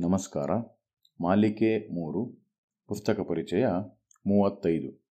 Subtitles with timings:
[0.00, 0.50] ನಮಸ್ಕಾರ.
[1.20, 2.26] ಮಾಲಿಕೆ ಮೂರು,
[2.86, 3.66] ಪುಸ್ತಕ ಪರಿಚಯ
[4.26, 5.04] ಮೂವತ್ತೈದು.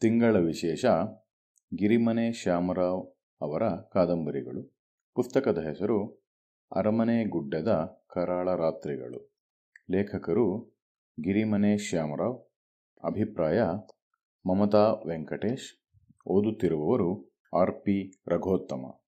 [0.00, 0.84] ತಿಂಗಳ ವಿಶೇಷ
[1.74, 3.06] ಗಿರಿಮನೆ ಶ್ಯಾಮರಾವ್
[3.42, 4.78] ಅವರ ಕಾದಂಬರಿಗಳು.
[5.14, 6.26] ಪುಸ್ತಕದ ಹೆಸರು
[6.76, 9.36] ಅರಮನೆ ಗುಡ್ಡದ ಕರಾಳ ರಾತ್ರಿಗಳು.
[9.90, 10.78] ಲೇಖಕರು
[11.20, 12.54] ಗಿರಿಮನೆ ಶ್ಯಾಮರಾವ್.
[13.04, 13.62] ಅಭಿಪ್ರಾಯ,
[14.46, 15.84] ಮಮತಾ ವೆಂಕಟೇಶ್.
[16.28, 19.00] ಓದುತ್ತಿರುವವರು ಆರ್ ಪಿ ರಘೋತ್ತಮ.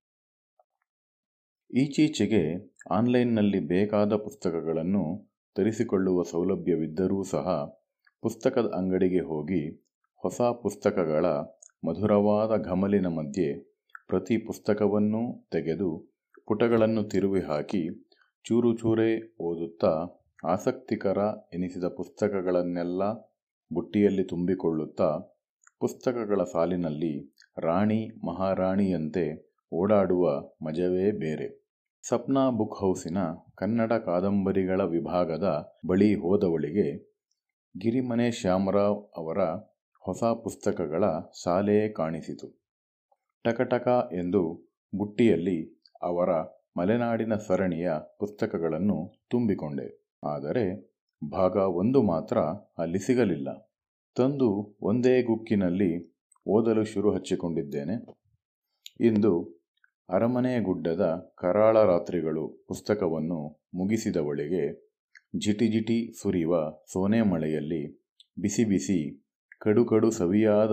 [1.74, 7.48] ಈಚೀಚೆಗೆ ಆನ್ಲೈನ್ನಲ್ಲಿ ಬೇಕಾದ ಪುಸ್ತಕಗಳನ್ನು ತರಿಸಿಕೊಳ್ಳುವ ಸೌಲಭ್ಯವಿದ್ದರೂ ಸಹ
[8.22, 9.70] ಪುಸ್ತಕದ ಅಂಗಡಿಗೆ ಹೋಗಿ
[10.16, 11.26] ಹೊಸ ಪುಸ್ತಕಗಳ
[11.88, 13.54] ಮಧುರವಾದ ಘಮಲಿನ ಮಧ್ಯೆ
[14.08, 16.12] ಪ್ರತಿ ಪುಸ್ತಕವನ್ನೂ ತೆಗೆದು
[16.46, 18.08] ಪುಟಗಳನ್ನು ತಿರುವಿ ಹಾಕಿ
[18.44, 21.18] ಚೂರು ಚೂರೇ ಓದುತ್ತಾ ಆಸಕ್ತಿಕರ
[21.54, 23.02] ಎನಿಸಿದ ಪುಸ್ತಕಗಳನ್ನೆಲ್ಲ
[23.72, 25.10] ಬುಟ್ಟಿಯಲ್ಲಿ ತುಂಬಿಕೊಳ್ಳುತ್ತಾ
[25.80, 31.59] ಪುಸ್ತಕಗಳ ಸಾಲಿನಲ್ಲಿ ರಾಣಿ ಮಹಾರಾಣಿಯಂತೆ ಓಡಾಡುವ ಮಜವೇ ಬೇರೆ.
[32.04, 33.18] ಸಪ್ನಾ ಬುಕ್ ಹೌಸಿನ
[33.56, 36.86] ಕನ್ನಡ ಕಾದಂಬರಿಗಳ ವಿಭಾಗದ ಬಳಿ ಹೋದವಳಿಗೆ
[37.80, 39.40] ಗಿರಿಮನೆ ಶ್ಯಾಮರಾವ್ ಅವರ
[40.02, 41.04] ಹೊಸ ಪುಸ್ತಕಗಳ
[41.44, 42.48] ಶಾಲೆಯೇ ಕಾಣಿಸಿತು.
[43.44, 44.42] ಟಕಟಕ ಎಂದು
[44.94, 45.58] ಬುಟ್ಟಿಯಲ್ಲಿ
[46.02, 46.30] ಅವರ
[46.76, 49.88] ಮಲೆನಾಡಿನ ಸರಣಿಯ ಪುಸ್ತಕಗಳನ್ನು ತುಂಬಿಕೊಂಡೆ.
[50.24, 50.64] ಆದರೆ
[51.30, 52.38] ಭಾಗ ಒಂದು ಮಾತ್ರ
[52.78, 53.48] ಅಲ್ಲಿ ಸಿಗಲಿಲ್ಲ.
[54.16, 55.92] ತಂದು ಒಂದೇ ಗುಕ್ಕಿನಲ್ಲಿ
[56.48, 57.96] ಓದಲು ಶುರು ಹಚ್ಚಿಕೊಂಡಿದ್ದೇನೆ.
[59.00, 59.59] ಇಂದು
[60.10, 64.90] ಅರಮನೆ ಗುಡ್ಡದ ಕರಾಳ ರಾತ್ರಿಗಳು ಪುಸ್ತಕವನ್ನು ಮುಗಿಸಿದವಳಿಗೆ
[65.38, 69.26] ಜಿಟಿ ಸುರಿಯುವ ಸೋನೆ ಮಳೆಯಲ್ಲಿ ಬಿಸಿ ಬಿಸಿ
[69.58, 70.72] ಕಡು ಕಡು ಸವಿಯಾದ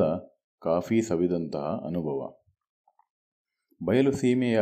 [0.59, 2.39] ಕಾಫಿ ಸವಿದಂತಹ ಅನುಭವ.
[3.85, 4.61] ಬಯಲು ಸೀಮೆಯ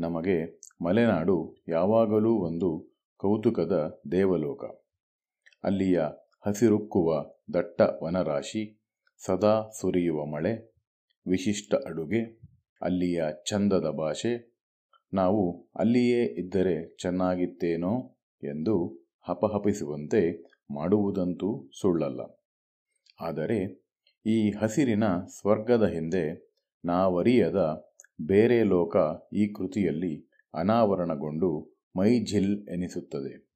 [0.00, 4.64] ನಮಗೆ ಮಲೆನಾಡು ಯಾವಾಗಲೂ ಒಂದು ಕೌತುಕದ ದೇವಲೋಕ.
[5.64, 6.00] ಅಲ್ಲಿಯ
[6.46, 8.80] ಹಸಿರುಕ್ಕುವ ದಟ್ಟ ವನರಾಶಿ
[9.18, 10.74] ಸದಾ ಸುರಿಯುವ ಮಳೆ,
[11.28, 12.37] ವಿಶಿಷ್ಟ ಅಡುಗೆ
[12.80, 14.58] ಅಲ್ಲಿಯ ಚಂದದ ಭಾಷೆ,
[15.14, 22.20] ನಾವು ಅಲ್ಲಿಯೇ ಇದ್ದರೆ ಚೆನ್ನಾಗಿತ್ತೇನೋ ಎಂದು ಹಪಹಪಿಸುವಂತೆ ಮಾಡುವುದಂತೂ ಸುಳ್ಳಲ್ಲ.
[23.20, 23.88] ಆದರೆ
[24.26, 27.88] ಈ ಹಸಿರಿನ ಸ್ವರ್ಗದ ಹಿಂದೆ ನಾವರಿಯದ
[28.26, 28.96] ಬೇರೆ ಲೋಕ
[29.32, 33.48] ಈ ಕೃತಿಯಲ್ಲಿ ಅನಾವರಣಗೊಂಡು ಮೈಝಿಲ್ ಎನಿಸುತ್ತದೆ.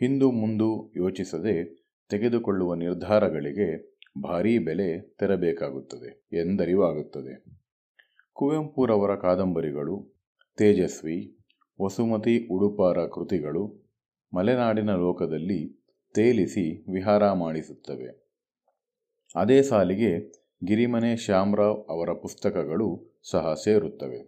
[0.00, 7.59] ಹಿಂದು ಮುಂದು ಯೋಚಿಸದೆ ತೆಗೆದುಕೊಳ್ಳುವ ನಿರ್ಧಾರಗಳಿಗೆ ಭಾರೀ ಬೆಲೆ ತೆರಬೇಕಾಗುತ್ತದೆ ಎಂದರಿವಾಗುತ್ತದೆ.
[8.40, 10.22] ಕುವೆಂಪುರವರ ಕಾದಂಬರಿಗಳು,
[10.56, 11.38] ತೇಜಸ್ವಿ,
[11.82, 13.92] ವಸುಮತಿ ಉಡುಪಾರ ಕೃತಿಗಳು
[14.34, 15.84] ಮಲೆನಾಡಿನ ಲೋಕದಲ್ಲಿ
[16.14, 18.32] ತೇಲಿಸಿ ವಿಹಾರ ಮಾಡಿಸುತ್ತವೆ.
[19.36, 20.32] ಅದೇ ಸಾಲಿಗೆ
[20.64, 24.18] ಗಿರಿಮನೆ ಶ್ಯಾಮರಾವ್ ಅವರ ಪುಸ್ತಕಗಳು ಸಹ ಸೇರುತ್ತವೆ.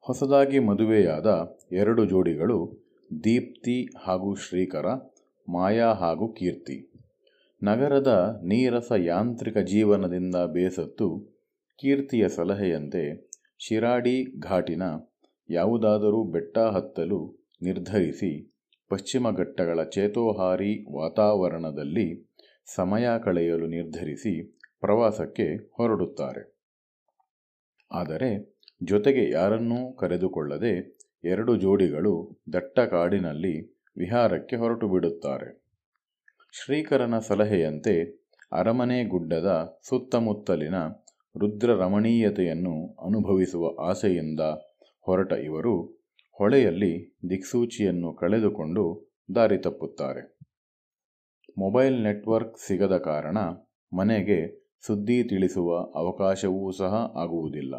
[0.00, 2.88] ಹೊಸದಾಗಿ ಮದುವೆಯಾದ ಎರಡು ಜೋಡಿಗಳು
[3.24, 4.86] ದೀಪ್ತಿ ಹಾಗೂ ಶ್ರೀಕರ,
[5.48, 6.92] ಮಾಯಾ ಹಾಗೂ ಕೀರ್ತಿ.
[7.62, 11.39] ನಗರದ ನೀರಸ ಯಾಂತ್ರಿಕ ಜೀವನದಿಂದ ಬೇಸತ್ತು
[11.80, 13.02] ಕೀರ್ತಿಯ ಸಲಹೆಯಂತೆ
[13.58, 14.82] ಶಿರಾಡಿ ಘಾಟಿನ
[15.48, 17.20] ಯಾವುದಾದರೂ ಬೆಟ್ಟ ಹತ್ತಲು
[17.62, 18.32] ನಿರ್ಧರಿಸಿ
[18.90, 22.08] ಪಶ್ಚಿಮ ಘಟ್ಟಗಳ ಚೇತೋಹಾರಿ ವಾತಾವರಣದಲ್ಲಿ
[22.74, 24.34] ಸಮಯ ಕಳೆಯಲು ನಿರ್ಧರಿಸಿ
[24.80, 26.42] ಪ್ರವಾಸಕ್ಕೆ ಹೊರಡುತ್ತಾರೆ.
[27.90, 28.30] ಆದರೆ
[28.82, 30.74] ಜೊತೆಗೆ ಯಾರನ್ನೂ ಕರೆದುಕೊಳ್ಳದೆ
[31.24, 32.14] ಎರಡು ಜೋಡಿಗಳು
[32.52, 33.54] ದಟ್ಟ ಕಾಡಿನಲ್ಲಿ
[33.96, 35.48] ವಿಹಾರಕ್ಕೆ ಹೊರಟು ಬಿಡುತ್ತಾರೆ
[36.52, 37.94] ಶ್ರೀಕರನ ಸಲಹೆಯಂತೆ
[38.52, 39.50] ಅರಮನೆ ಗುಡ್ಡದ
[39.88, 40.74] ಸುತ್ತಮುತ್ತಲಿನ
[41.36, 44.40] ರುದ್ರ ರಮಣೀಯತೆಯನ್ನು ಅನುಭವಿಸುವ ಆಸೆಯಿಂದ
[45.00, 46.00] ಹೊರಟ ಇವರು
[46.38, 50.38] ಹೊಳೆಯಲ್ಲಿ ದಿಕ್ಸೂಚಿಯನ್ನು ಕಳೆದುಕೊಂಡು ದಾರಿ ತಪ್ಪುತ್ತಾರೆ.
[51.58, 53.38] ಮೊಬೈಲ್ ನೆಟ್ವರ್ಕ್ ಸಿಗದ ಕಾರಣ
[53.92, 57.74] ಮನೆಗೆ ಸುದ್ದಿ ತಿಳಿಸುವ ಅವಕಾಶವೂ ಸಹ ಆಗುವುದಿಲ್ಲ.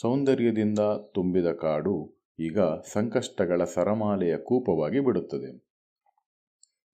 [0.00, 0.78] ಸೌಂದರ್ಯದಿಂದ
[1.14, 2.60] ತುಂಬಿದ ಕಾಡು ಈಗ
[2.92, 5.50] ಸಂಕಷ್ಟಗಳ ಸರಮಾಲೆಯ ಕೂಪವಾಗಿ ಬಿಡುತ್ತದೆ.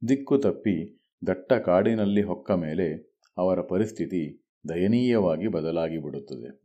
[0.09, 2.89] ದಿಕ್ಕು ತಪ್ಪಿ ದಟ್ಟ ಕಾಡಿನಲ್ಲಿ ಹೊಕ್ಕ ಮೇಲೆ
[3.39, 6.63] ಅವರ ಪರಿಸ್ಥಿತಿ ದಯನೀಯವಾಗಿ ಬದಲಾಗಿಬಿಡುತ್ತದೆ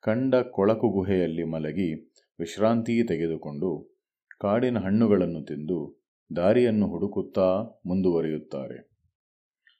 [0.00, 4.00] ಕಂಡ ಕೊಳಕು ಗುಹೆಯಲ್ಲಿ ಮಲಗಿ ವಿಶ್ರಾಂತಿ ತೆಗೆದುಕೊಂಡು
[4.40, 6.02] ಕಾಡಿನ ಹಣ್ಣುಗಳನ್ನು ತಿಂದು
[6.36, 8.92] ದಾರಿಯನ್ನು ಹುಡುಕುತ್ತಾ ಮುಂದುವರಿಯುತ್ತಾರೆ.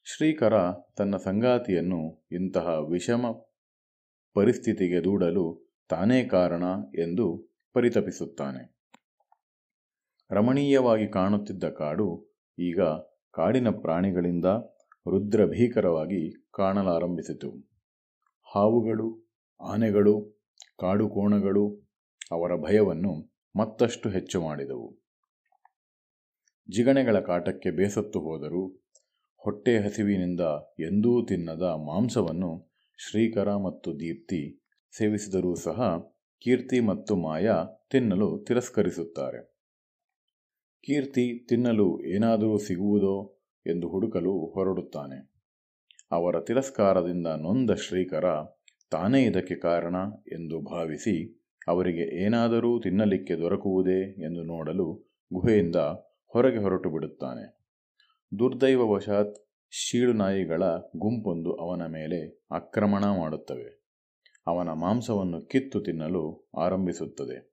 [0.04, 0.52] ಶ್ರೀಕರ
[0.96, 3.26] ತನ್ನ ಸಂಗಾತಿಯನ್ನು ಇಂತಹ ವಿಷಮ
[4.34, 6.62] ಪರಿಸ್ಥಿತಿಗೆ ದೂಡಲು ತಾನೇ ಕಾರಣ
[6.98, 8.82] ಎಂದು ಪರಿತಪಿಸುತ್ತಾನೆ.
[10.30, 12.80] ರಮಣೀಯವಾಗಿ ಕಾಣುತ್ತಿದ್ದ ಕಾಡು ಈಗ
[13.30, 14.44] ಕಾಡಿನ ಪ್ರಾಣಿಗಳಿಂದ
[15.10, 17.50] ರುದ್ರ ಭೀಕರವಾಗಿ ಕಾಣಲಾರಂಭಿಸಿತು.
[18.54, 20.42] ಹಾವುಗಳು, ಆನೆಗಳು
[20.78, 21.88] ಕಾಡು ಕೋಣಗಳು
[22.30, 24.98] ಅವರ ಭಯವನ್ನು ಮತ್ತಷ್ಟು ಹೆಚ್ಚು ಮಾಡಿದವು.
[26.70, 28.82] ಜಿಗಣೆಗಳ ಕಾಟಕ್ಕೆ ಬೇಸತ್ತು ಹೋದರೂ
[29.36, 30.40] ಹೊಟ್ಟೆ ಹಸಿವಿನಿಂದ
[30.80, 32.72] ಎಂದೂ ತಿನ್ನದ ಮಾಂಸವನ್ನು
[33.10, 35.98] ಶ್ರೀಕರ ಮತ್ತು ದೀಪ್ತಿ ಸೇವಿಸಿದರೂ ಸಹ
[36.40, 39.52] ಕೀರ್ತಿ ಮತ್ತು ಮಾಯಾ ತಿನ್ನಲು ತಿರಸ್ಕರಿಸುತ್ತಾರೆ.
[40.84, 43.31] ಕೀರ್ತಿ ತಿನ್ನಲು ಏನಾದರೂ ಸಿಗುವುದೋ
[43.66, 45.32] ಎಂದು ಹುಡುಕಲು ಹೊರಡುತ್ತಾನೆ.
[46.12, 48.24] ಅವರ ತಿರಸ್ಕಾರದಿಂದ ನೊಂದ ಶ್ರೀಕರ,
[48.90, 49.96] ತಾನೇ ಇದಕ್ಕೆ ಕಾರಣ
[50.32, 55.76] ಎಂದು ಭಾವಿಸಿ, ಅವರಿಗೆ ಏನಾದರೂ ತಿನ್ನಲಿಕ್ಕೆ ದೊರಕುವುದೇ ಎಂದು ನೋಡಲು ಗುಹೆಯಿಂದ
[56.26, 57.62] ಹೊರಗೆ ಹೊರಟು ಬಿಡುತ್ತಾನೆ.
[58.38, 59.36] ದುರ್ದೈವವಶಾತ್
[59.70, 60.62] ಶೀಳು ನಾಯಿಗಳ
[60.96, 63.82] ಗುಂಪೊಂದು ಅವನ ಮೇಲೆ ಆಕ್ರಮಣ ಮಾಡುತ್ತವೆ.
[64.46, 67.52] ಅವನ ಮಾಂಸವನ್ನು ಕಿತ್ತು ತಿನ್ನಲು ಆರಂಭಿಸುತ್ತದೆ.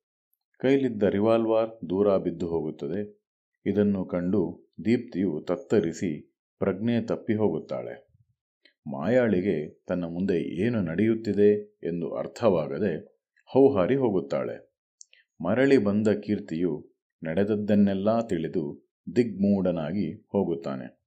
[0.59, 3.19] ಕೈಲಿದ್ದ ರಿವಾಲ್ವಾರ್ ದೂರ ಬಿದ್ದು ಹೋಗುತ್ತದೆ.
[3.65, 8.09] ಇದನ್ನು ಕಂಡು ದೀಪ್ತಿಯು ತತ್ತರಿಸಿ ಪ್ರಜ್ಞೆ ತಪ್ಪಿ ಹೋಗುತ್ತಾಳೆ.
[8.91, 12.97] ಮಾಯಾಳಿಗೆ ತನ್ನ ಮುಂದೆ ಏನು ನಡೆಯುತ್ತಿದೆ ಎಂದು ಅರ್ಥವಾಗದೆ
[13.45, 14.69] ಹೌಹಾರಿ ಹೋಗುತ್ತಾಳೆ.
[15.43, 16.91] ಮರಳಿ ಬಂದ ಕೀರ್ತಿಯು
[17.23, 20.99] ನಡೆದದ್ದನ್ನೆಲ್ಲ ತಿಳಿದು ದಿಗ್ಮೂಢನಾಗಿ ಹೋಗುತ್ತಾನೆ.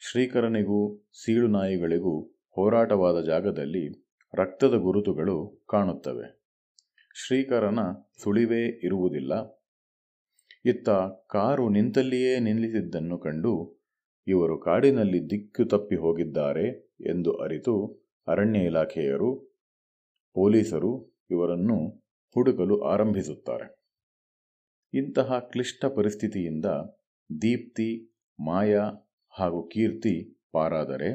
[0.00, 2.20] ಶ್ರೀಕರನಿಗೂ, ಸೀಳು ನಾಯಿಗಳಿಗೂ
[2.50, 6.46] ಹೋರಾಟವಾದ ಜಾಗದಲ್ಲಿ ರಕ್ತದ ಗುರುತುಗಳು ಕಾಣುತ್ತವೆ.
[7.26, 7.78] ಶ್ರೀಕರನ
[8.22, 9.55] ಸುಳಿವೇ ಇರುವುದಿಲ್ಲ.
[10.66, 10.88] ಇತ್ತ
[11.28, 13.82] ಕಾರು ನಿಂತಲ್ಲಿಯೇ ನಿಲ್ಲಿಸಿದ್ದನ್ನು ಕಂಡು
[14.26, 17.74] ಇವರು ಕಾಡಿನಲ್ಲಿ ದಿಕ್ಕು ತಪ್ಪಿ ಹೋಗಿದ್ದಾರೆ ಎಂದು ಅರಿತು
[18.28, 19.30] ಅರಣ್ಯ ಇಲಾಖೆಯರು,
[20.34, 21.88] ಪೊಲೀಸರು ಇವರನ್ನು
[22.36, 23.66] ಹುಡುಕಲು ಆರಂಭಿಸುತ್ತಾರೆ.
[24.94, 26.64] ಇಂತಹ ಕ್ಲಿಷ್ಟ ಪರಿಸ್ಥಿತಿಯಿಂದ
[27.42, 28.84] ದೀಪ್ತಿ, ಮಾಯಾ
[29.30, 31.10] ಹಾಗೂ ಕೀರ್ತಿ ಪಾರಾದರೆ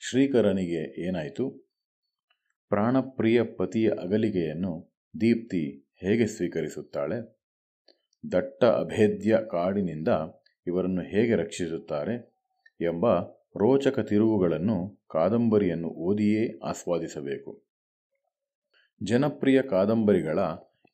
[0.00, 1.74] ಶ್ರೀಕರನಿಗೆ ಏನಾಯಿತು?
[2.68, 4.72] ಪ್ರಾಣಪ್ರಿಯ ಪತಿಯ ಅಗಲಿಗೆಯನ್ನು
[5.20, 7.35] ದೀಪ್ತಿ ಹೇಗೆ ಸ್ವೀಕರಿಸುತ್ತಾಳೆ?
[8.24, 10.08] ದಟ್ಟ ಅಭೇದ್ಯ ಕಾಡಿನಿಂದ
[10.66, 12.14] ಇವರನ್ನು ಹೇಗೆ ರಕ್ಷಿಸುತ್ತಾರೆ
[12.80, 13.06] ಎಂಬ
[13.56, 17.52] ರೋಚಕ ತಿರುವುಗಳನ್ನು ಕಾದಂಬರಿಯನ್ನು ಓದಿಯೇ ಆಸ್ವಾದಿಸಬೇಕು.
[19.02, 20.38] ಜನಪ್ರಿಯ ಕಾದಂಬರಿಗಳ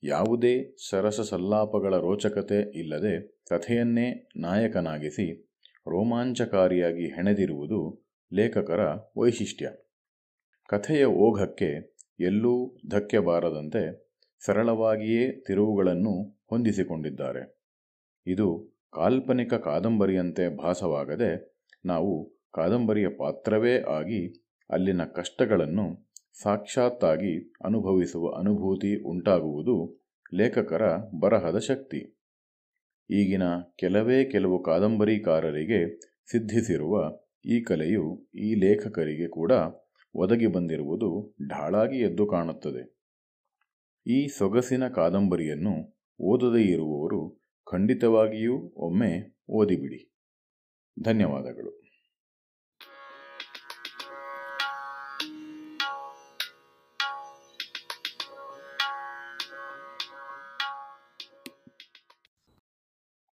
[0.03, 0.55] ಯಾವುದೇ
[0.91, 3.15] ಸರಸ ಸಲ್ಲಾಪಗಳ ರೋಚಕತೆ ಇಲ್ಲದೆ
[3.51, 5.27] ಕಥೆಯನ್ನೇ ನಾಯಕನಾಗಿಸಿ
[5.89, 7.81] ರೋಮಾಂಚಕಾರಿಯಾಗಿ ಹೆಣೆದಿರುವುದು
[8.33, 8.83] ಲೇಖಕರ
[9.17, 9.71] ವೈಶಿಷ್ಟ್ಯ.
[10.69, 11.71] ಕಥೆಯ ಓಘಕ್ಕೆ
[12.21, 12.55] ಎಲ್ಲೂ
[12.89, 13.83] ಧಕ್ಕೆ ಬಾರದಂತೆ
[14.43, 16.15] ಸರಳವಾಗಿಯೇ ತಿರುವುಗಳನ್ನು
[16.53, 17.43] ಹೊಂದಿಸಿಕೊಂಡಿದ್ದಾರೆ.
[18.27, 18.47] ಇದು
[18.93, 21.31] ಕಾಲ್ಪನಿಕ ಕಾದಂಬರಿಯಂತೆ ಭಾಸವಾಗದೆ
[21.85, 22.13] ನಾವು
[22.55, 24.23] ಕಾದಂಬರಿಯ ಪಾತ್ರವೇ ಆಗಿ
[24.71, 25.87] ಅಲ್ಲಿನ ಕಷ್ಟಗಳನ್ನು
[26.43, 27.33] ಸಾಕ್ಷಾತ್ತಾಗಿ
[27.65, 29.77] ಅನುಭವಿಸುವ ಅನುಭೂತಿ ಉಂಟಾಗುವುದು
[30.35, 30.85] ಲೇಖಕರ
[31.21, 32.01] ಬರಹದ ಶಕ್ತಿ.
[33.11, 33.43] ಈಗಿನ
[33.79, 35.81] ಕೆಲವೇ ಕೆಲವು ಕಾದಂಬರಿಕಾರರಿಗೆ
[36.31, 36.95] ಸಿದ್ಧಿಸಿರುವ
[37.45, 38.05] ಈ ಕಲೆಯು
[38.41, 39.53] ಈ ಲೇಖಕರಿಗೆ ಕೂಡ
[40.15, 41.11] ಒದಗಿ ಬಂದಿರುವುದು
[41.49, 42.83] ಢಾಳಾಗಿ ಎದ್ದು ಕಾಣುತ್ತದೆ.
[44.07, 45.75] ಈ ಸೊಗಸಿನ ಕಾದಂಬರಿಯನ್ನು
[46.23, 50.15] ಓದದೇ ಇರುವವರು ಖಂಡಿತವಾಗಿಯೂ ಒಮ್ಮೆ ಓದಿಬಿಡಿ.
[51.03, 51.82] ಧನ್ಯವಾದಗಳು.